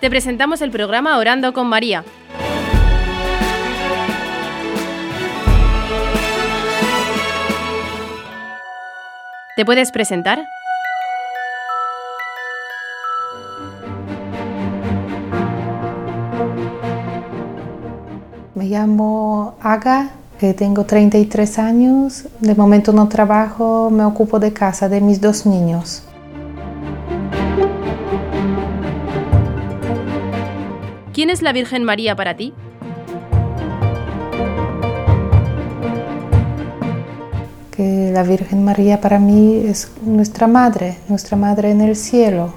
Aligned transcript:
Te 0.00 0.08
presentamos 0.08 0.62
el 0.62 0.70
programa 0.70 1.18
Orando 1.18 1.52
con 1.52 1.66
María. 1.66 2.04
¿Te 9.56 9.64
puedes 9.66 9.92
presentar? 9.92 10.42
Me 18.54 18.64
llamo 18.64 19.58
Aga, 19.60 20.12
eh, 20.40 20.54
tengo 20.54 20.86
33 20.86 21.58
años, 21.58 22.24
de 22.40 22.54
momento 22.54 22.94
no 22.94 23.06
trabajo, 23.10 23.90
me 23.90 24.04
ocupo 24.04 24.38
de 24.38 24.54
casa, 24.54 24.88
de 24.88 25.02
mis 25.02 25.20
dos 25.20 25.44
niños. 25.44 26.04
¿Quién 31.20 31.28
es 31.28 31.42
la 31.42 31.52
Virgen 31.52 31.84
María 31.84 32.16
para 32.16 32.34
ti? 32.34 32.54
Que 37.70 38.10
la 38.10 38.22
Virgen 38.22 38.64
María 38.64 39.02
para 39.02 39.18
mí 39.18 39.62
es 39.66 39.92
nuestra 40.02 40.46
madre, 40.46 40.96
nuestra 41.10 41.36
madre 41.36 41.72
en 41.72 41.82
el 41.82 41.94
cielo. 41.94 42.54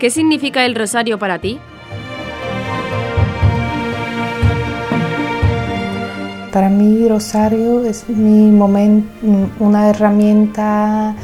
¿Qué 0.00 0.10
significa 0.10 0.66
el 0.66 0.74
rosario 0.74 1.16
para 1.16 1.38
ti? 1.38 1.60
Para 6.52 6.68
mí 6.68 7.06
rosario 7.06 7.84
es 7.84 8.08
mi 8.08 8.50
momento, 8.50 9.08
una 9.60 9.88
herramienta 9.88 11.14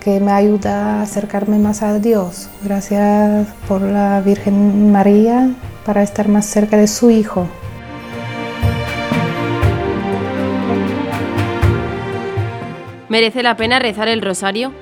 que 0.00 0.18
me 0.18 0.32
ayuda 0.32 1.00
a 1.00 1.02
acercarme 1.02 1.58
más 1.58 1.82
a 1.82 1.98
Dios. 1.98 2.48
Gracias 2.64 3.46
por 3.68 3.82
la 3.82 4.20
Virgen 4.22 4.90
María 4.90 5.50
para 5.84 6.02
estar 6.02 6.28
más 6.28 6.46
cerca 6.46 6.76
de 6.76 6.88
su 6.88 7.10
Hijo. 7.10 7.46
¿Merece 13.08 13.42
la 13.42 13.56
pena 13.56 13.78
rezar 13.78 14.08
el 14.08 14.22
rosario? 14.22 14.72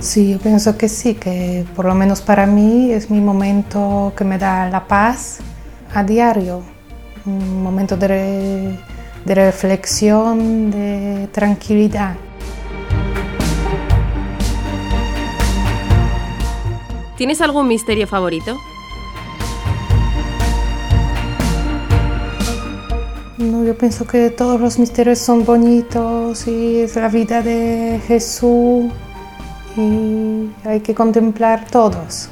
Sí, 0.00 0.32
yo 0.32 0.38
pienso 0.38 0.76
que 0.76 0.88
sí, 0.88 1.14
que 1.14 1.64
por 1.76 1.84
lo 1.84 1.94
menos 1.94 2.20
para 2.20 2.46
mí 2.46 2.90
es 2.92 3.10
mi 3.10 3.20
momento 3.20 4.12
que 4.16 4.24
me 4.24 4.38
da 4.38 4.68
la 4.68 4.86
paz 4.86 5.38
a 5.94 6.02
diario, 6.02 6.62
un 7.26 7.62
momento 7.62 7.96
de, 7.96 8.76
de 9.28 9.34
reflexión, 9.34 10.70
de 10.70 11.28
tranquilidad. 11.30 12.16
¿Tienes 17.14 17.42
algún 17.42 17.68
misterio 17.68 18.06
favorito? 18.06 18.56
No, 23.36 23.64
yo 23.64 23.76
pienso 23.76 24.06
que 24.06 24.30
todos 24.30 24.58
los 24.58 24.78
misterios 24.78 25.18
son 25.18 25.44
bonitos 25.44 26.48
y 26.48 26.80
es 26.80 26.96
la 26.96 27.08
vida 27.08 27.42
de 27.42 28.00
Jesús 28.08 28.90
y 29.76 30.48
hay 30.64 30.80
que 30.80 30.94
contemplar 30.94 31.66
todos. 31.70 32.30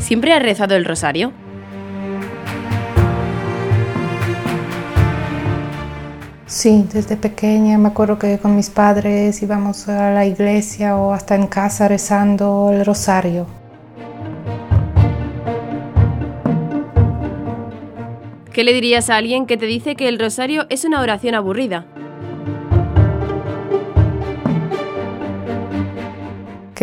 ¿Siempre 0.00 0.32
has 0.32 0.42
rezado 0.42 0.74
el 0.74 0.84
rosario? 0.84 1.43
Sí, 6.54 6.86
desde 6.92 7.16
pequeña 7.16 7.76
me 7.78 7.88
acuerdo 7.88 8.16
que 8.16 8.38
con 8.38 8.54
mis 8.54 8.70
padres 8.70 9.42
íbamos 9.42 9.88
a 9.88 10.12
la 10.12 10.24
iglesia 10.24 10.96
o 10.96 11.12
hasta 11.12 11.34
en 11.34 11.48
casa 11.48 11.88
rezando 11.88 12.70
el 12.72 12.86
rosario. 12.86 13.48
¿Qué 18.52 18.62
le 18.62 18.72
dirías 18.72 19.10
a 19.10 19.16
alguien 19.16 19.46
que 19.46 19.56
te 19.56 19.66
dice 19.66 19.96
que 19.96 20.06
el 20.06 20.20
rosario 20.20 20.66
es 20.68 20.84
una 20.84 21.00
oración 21.00 21.34
aburrida? 21.34 21.86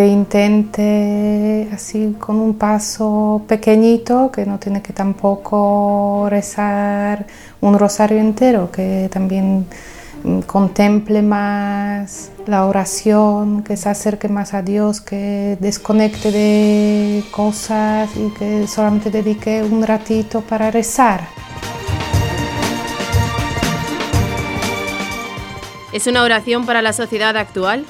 Que 0.01 0.07
intente 0.07 1.69
así 1.71 2.15
con 2.17 2.37
un 2.39 2.55
paso 2.55 3.43
pequeñito, 3.47 4.31
que 4.31 4.47
no 4.47 4.57
tiene 4.57 4.81
que 4.81 4.93
tampoco 4.93 6.27
rezar 6.27 7.27
un 7.61 7.77
rosario 7.77 8.17
entero, 8.17 8.71
que 8.71 9.09
también 9.13 9.67
mm, 10.23 10.39
contemple 10.39 11.21
más 11.21 12.31
la 12.47 12.65
oración, 12.65 13.61
que 13.61 13.77
se 13.77 13.89
acerque 13.89 14.27
más 14.27 14.55
a 14.55 14.63
Dios, 14.63 15.01
que 15.01 15.55
desconecte 15.59 16.31
de 16.31 17.23
cosas 17.29 18.09
y 18.15 18.31
que 18.31 18.65
solamente 18.65 19.11
dedique 19.11 19.61
un 19.61 19.85
ratito 19.85 20.41
para 20.41 20.71
rezar. 20.71 21.27
¿Es 25.93 26.07
una 26.07 26.23
oración 26.23 26.65
para 26.65 26.81
la 26.81 26.93
sociedad 26.93 27.37
actual? 27.37 27.85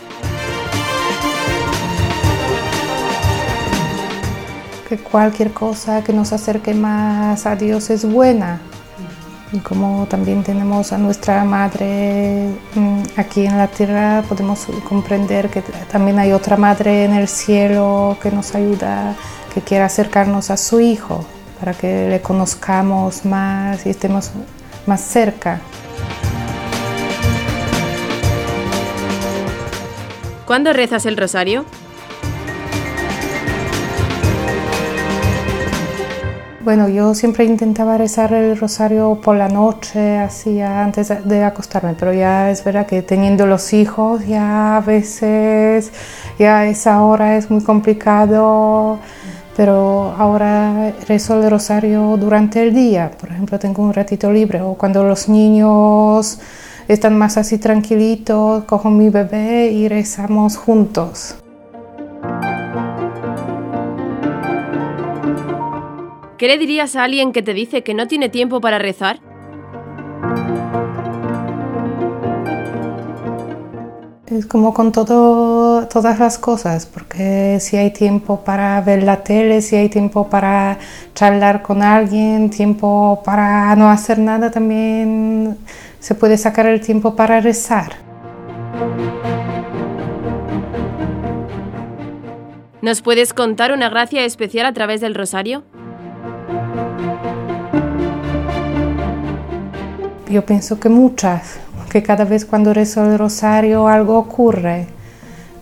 Que 4.92 4.98
cualquier 4.98 5.54
cosa 5.54 6.04
que 6.04 6.12
nos 6.12 6.34
acerque 6.34 6.74
más 6.74 7.46
a 7.46 7.56
Dios 7.56 7.90
es 7.90 8.04
buena. 8.04 8.60
Y 9.54 9.60
como 9.60 10.06
también 10.08 10.44
tenemos 10.44 10.92
a 10.92 10.98
nuestra 10.98 11.46
madre 11.46 12.50
mm, 12.76 13.04
aquí 13.16 13.46
en 13.46 13.58
la 13.58 13.68
tierra, 13.68 14.22
podemos 14.28 14.68
comprender 14.90 15.50
que 15.50 15.62
también 15.90 16.20
hay 16.20 16.34
otra 16.34 16.58
madre 16.58 17.06
en 17.06 17.14
el 17.14 17.30
cielo 17.30 18.18
que 18.22 18.32
nos 18.32 18.54
ayuda, 18.54 19.16
que 19.54 19.62
quiere 19.62 19.86
acercarnos 19.86 20.52
a 20.52 20.58
su 20.58 20.82
hijo, 20.82 21.26
para 21.58 21.74
que 21.74 22.10
le 22.10 22.22
conozcamos 22.22 23.24
más 23.24 23.86
y 23.86 23.92
estemos 23.92 24.32
más 24.88 25.00
cerca. 25.00 25.62
¿Cuándo 30.46 30.74
rezas 30.74 31.06
el 31.06 31.16
rosario? 31.16 31.66
Bueno, 36.64 36.88
yo 36.88 37.16
siempre 37.16 37.44
intentaba 37.46 37.98
rezar 37.98 38.34
el 38.34 38.56
rosario 38.56 39.20
por 39.20 39.36
la 39.36 39.50
noche, 39.50 40.20
así 40.20 40.62
antes 40.62 41.12
de 41.26 41.44
acostarme, 41.44 41.96
pero 41.98 42.14
ya 42.14 42.52
es 42.52 42.64
verdad 42.64 42.86
que 42.86 43.02
teniendo 43.02 43.48
los 43.48 43.74
hijos 43.74 44.28
ya 44.28 44.78
a 44.78 44.82
veces 44.82 45.92
ya 46.38 46.68
esa 46.68 47.04
hora 47.04 47.36
es 47.36 47.50
muy 47.50 47.64
complicado, 47.64 49.00
pero 49.58 50.14
ahora 50.20 50.94
rezo 51.08 51.42
el 51.42 51.50
rosario 51.50 52.16
durante 52.18 52.62
el 52.62 52.76
día, 52.76 53.10
por 53.20 53.32
ejemplo 53.32 53.58
tengo 53.58 53.82
un 53.82 53.94
ratito 53.94 54.32
libre 54.32 54.62
o 54.62 54.76
cuando 54.76 55.04
los 55.04 55.30
niños 55.30 56.40
están 56.88 57.18
más 57.18 57.38
así 57.38 57.58
tranquilitos, 57.58 58.66
cojo 58.66 58.92
mi 58.92 59.10
bebé 59.10 59.72
y 59.72 59.88
rezamos 59.88 60.58
juntos. 60.58 61.41
¿Qué 66.42 66.48
le 66.48 66.58
dirías 66.58 66.96
a 66.96 67.04
alguien 67.04 67.34
que 67.34 67.44
te 67.44 67.54
dice 67.54 67.84
que 67.84 67.94
no 67.94 68.08
tiene 68.08 68.28
tiempo 68.28 68.62
para 68.62 68.80
rezar? 68.80 69.20
Es 74.26 74.48
como 74.48 74.74
con 74.74 74.92
todo, 74.92 75.88
todas 75.88 76.18
las 76.18 76.40
cosas, 76.40 76.88
porque 76.88 77.60
si 77.60 77.78
hay 77.78 77.92
tiempo 77.92 78.44
para 78.44 78.82
ver 78.82 79.04
la 79.04 79.24
tele, 79.24 79.62
si 79.62 79.76
hay 79.76 79.90
tiempo 79.90 80.32
para 80.32 80.80
charlar 81.14 81.62
con 81.62 81.84
alguien, 81.84 82.50
tiempo 82.50 83.22
para 83.24 83.76
no 83.76 83.92
hacer 83.92 84.18
nada, 84.18 84.50
también 84.50 85.60
se 86.00 86.16
puede 86.16 86.40
sacar 86.40 86.66
el 86.66 86.82
tiempo 86.82 87.16
para 87.16 87.40
rezar. 87.40 87.92
¿Nos 92.82 93.04
puedes 93.04 93.32
contar 93.36 93.72
una 93.72 93.90
gracia 93.90 94.26
especial 94.26 94.66
a 94.66 94.74
través 94.74 95.02
del 95.02 95.14
rosario? 95.14 95.64
Yo 100.32 100.46
pienso 100.46 100.80
que 100.80 100.88
muchas, 100.88 101.60
que 101.90 102.02
cada 102.02 102.24
vez 102.24 102.46
cuando 102.46 102.74
rezo 102.74 103.04
el 103.04 103.20
rosario 103.20 103.90
algo 103.90 104.18
ocurre, 104.18 104.88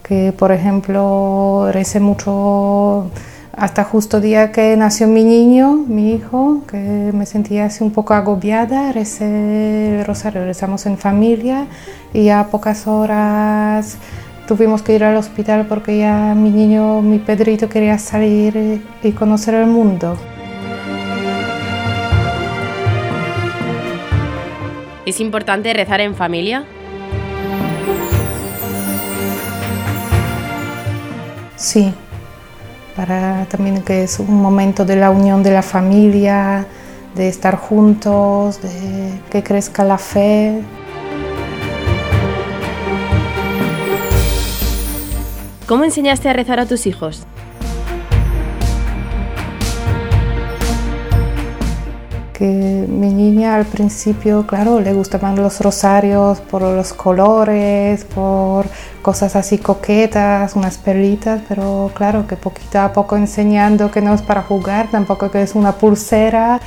que 0.04 0.32
por 0.32 0.52
ejemplo 0.52 1.70
recé 1.72 2.00
mucho 2.00 3.10
hasta 3.58 3.84
justo 3.84 4.22
día 4.22 4.52
que 4.52 4.78
nació 4.78 5.08
mi 5.08 5.24
niño, 5.24 5.74
mi 5.88 6.14
hijo, 6.14 6.62
que 6.70 6.78
me 6.78 7.26
sentía 7.26 7.68
un 7.82 7.90
poco 7.90 8.14
agobiada, 8.14 8.92
recé 8.92 10.02
el 10.02 10.06
rosario, 10.06 10.46
rezamos 10.46 10.86
en 10.86 11.00
familia 11.00 11.66
y 12.14 12.30
a 12.30 12.44
pocas 12.52 12.86
horas 12.86 13.98
tuvimos 14.48 14.84
que 14.84 14.94
ir 14.94 15.04
al 15.04 15.18
hospital 15.18 15.66
porque 15.68 15.98
ya 15.98 16.36
mi 16.36 16.52
niño, 16.52 17.02
mi 17.02 17.18
Pedrito 17.18 17.68
quería 17.68 17.98
salir 17.98 18.84
y 19.02 19.12
conocer 19.14 19.56
el 19.56 19.66
mundo. 19.66 20.16
¿Es 25.10 25.20
importante 25.20 25.74
rezar 25.74 26.02
en 26.02 26.14
familia? 26.14 26.66
Sí, 31.56 31.92
para 32.96 33.46
también 33.46 33.82
que 33.82 34.04
es 34.04 34.20
un 34.20 34.40
momento 34.40 34.86
de 34.86 34.98
la 34.98 35.10
unión 35.10 35.42
de 35.42 35.50
la 35.50 35.64
familia, 35.64 36.68
de 37.16 37.28
estar 37.28 37.56
juntos, 37.56 38.62
de 38.62 39.12
que 39.32 39.42
crezca 39.42 39.84
la 39.84 39.98
fe. 39.98 40.62
¿Cómo 45.66 45.86
enseñaste 45.86 46.30
a 46.30 46.34
rezar 46.34 46.60
a 46.60 46.68
tus 46.68 46.86
hijos? 46.86 47.26
Que 52.40 52.46
mi 52.46 53.14
niña 53.14 53.56
al 53.56 53.66
principio, 53.66 54.48
claro, 54.48 54.80
le 54.80 54.94
gustaban 54.94 55.36
los 55.36 55.60
rosarios 55.60 56.40
por 56.40 56.62
los 56.62 56.94
colores, 56.94 58.06
por 58.06 58.66
cosas 59.02 59.36
así 59.36 59.58
coquetas, 59.58 60.56
unas 60.56 60.78
perlitas, 60.78 61.42
pero 61.50 61.92
claro 61.94 62.28
que 62.28 62.38
poquito 62.38 62.80
a 62.80 62.94
poco 62.94 63.18
enseñando 63.18 63.92
que 63.92 64.02
no 64.02 64.14
es 64.14 64.22
para 64.22 64.42
jugar, 64.42 64.88
tampoco 64.90 65.30
que 65.30 65.42
es 65.42 65.54
una 65.54 65.74
pulsera, 65.74 66.62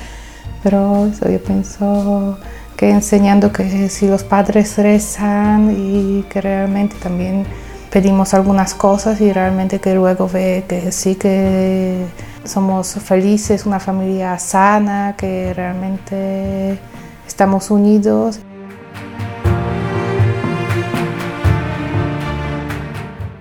pero 0.62 1.10
yo 1.10 1.42
pienso 1.42 2.38
que 2.76 2.90
enseñando 2.90 3.50
que 3.50 3.88
si 3.88 4.08
los 4.08 4.24
padres 4.24 4.76
rezan 4.76 5.74
y 5.74 6.24
que 6.24 6.42
realmente 6.42 6.96
también 7.02 7.46
pedimos 7.90 8.34
algunas 8.34 8.74
cosas 8.74 9.22
y 9.22 9.32
realmente 9.32 9.80
que 9.80 9.94
luego 9.94 10.28
ve 10.28 10.64
que 10.68 10.92
sí 10.92 11.14
que 11.14 12.04
somos 12.44 12.94
felices, 12.94 13.66
una 13.66 13.80
familia 13.80 14.38
sana, 14.38 15.14
que 15.16 15.52
realmente 15.54 16.78
estamos 17.26 17.70
unidos. 17.70 18.40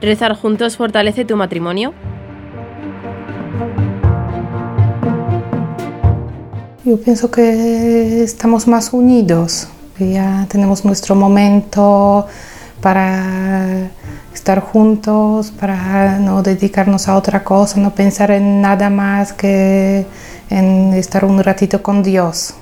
¿Rezar 0.01 0.35
juntos 0.35 0.77
fortalece 0.77 1.25
tu 1.25 1.35
matrimonio? 1.35 1.93
Yo 6.83 6.99
pienso 6.99 7.29
que 7.29 8.23
estamos 8.23 8.67
más 8.67 8.91
unidos, 8.91 9.67
que 9.97 10.13
ya 10.13 10.47
tenemos 10.49 10.83
nuestro 10.83 11.13
momento 11.13 12.25
para 12.81 13.89
estar 14.33 14.59
juntos, 14.59 15.51
para 15.51 16.17
no 16.19 16.41
dedicarnos 16.41 17.07
a 17.07 17.15
otra 17.15 17.43
cosa, 17.43 17.79
no 17.79 17.93
pensar 17.93 18.31
en 18.31 18.61
nada 18.61 18.89
más 18.89 19.33
que 19.33 20.05
en 20.49 20.93
estar 20.93 21.23
un 21.25 21.43
ratito 21.43 21.81
con 21.81 22.03
Dios. 22.03 22.55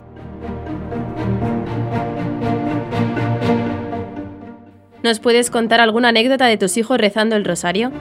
¿Nos 5.02 5.20
puedes 5.20 5.50
contar 5.50 5.80
alguna 5.80 6.10
anécdota 6.10 6.46
de 6.46 6.58
tus 6.58 6.76
hijos 6.78 6.98
rezando 6.98 7.36
el 7.36 7.46
rosario? 7.46 7.92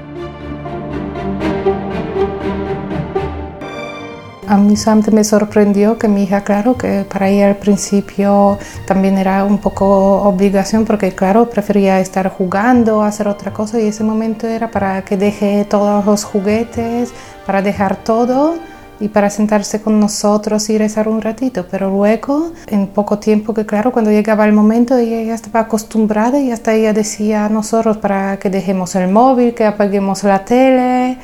A 4.48 4.56
mí 4.56 4.76
solamente 4.78 5.10
me 5.10 5.24
sorprendió 5.24 5.98
que 5.98 6.08
mi 6.08 6.22
hija, 6.22 6.42
claro, 6.42 6.78
que 6.78 7.04
para 7.04 7.28
ella 7.28 7.48
al 7.48 7.56
principio 7.56 8.58
también 8.86 9.18
era 9.18 9.44
un 9.44 9.58
poco 9.58 10.22
obligación 10.22 10.86
porque, 10.86 11.14
claro, 11.14 11.50
prefería 11.50 12.00
estar 12.00 12.30
jugando, 12.30 13.02
hacer 13.02 13.28
otra 13.28 13.52
cosa 13.52 13.78
y 13.78 13.88
ese 13.88 14.04
momento 14.04 14.46
era 14.46 14.70
para 14.70 15.04
que 15.04 15.18
deje 15.18 15.66
todos 15.66 16.02
los 16.06 16.24
juguetes, 16.24 17.12
para 17.44 17.60
dejar 17.60 17.96
todo 17.96 18.54
y 19.00 19.08
para 19.08 19.28
sentarse 19.28 19.82
con 19.82 20.00
nosotros 20.00 20.70
y 20.70 20.78
rezar 20.78 21.08
un 21.08 21.20
ratito. 21.20 21.66
Pero 21.70 21.90
luego, 21.90 22.52
en 22.68 22.86
poco 22.86 23.18
tiempo, 23.18 23.52
que 23.52 23.66
claro, 23.66 23.92
cuando 23.92 24.10
llegaba 24.10 24.46
el 24.46 24.54
momento, 24.54 24.96
ella 24.96 25.20
ya 25.24 25.34
estaba 25.34 25.60
acostumbrada 25.60 26.40
y 26.40 26.52
hasta 26.52 26.72
ella 26.72 26.94
decía 26.94 27.44
a 27.44 27.48
nosotros 27.50 27.98
para 27.98 28.38
que 28.38 28.48
dejemos 28.48 28.94
el 28.94 29.10
móvil, 29.10 29.52
que 29.52 29.66
apaguemos 29.66 30.24
la 30.24 30.46
tele 30.46 31.18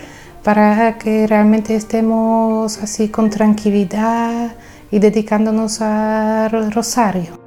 para 0.44 0.98
que 0.98 1.26
realmente 1.26 1.74
estemos 1.74 2.78
así 2.78 3.08
con 3.08 3.30
tranquilidad 3.30 4.54
y 4.90 4.98
dedicándonos 4.98 5.80
al 5.80 6.70
rosario. 6.70 7.43